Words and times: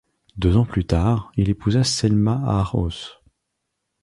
Deux 0.35 0.57
ans 0.57 0.65
plus 0.65 0.83
tard, 0.87 1.31
il 1.37 1.47
épousa 1.51 1.83
Selma 1.83 2.41
Haarhaus. 2.43 3.21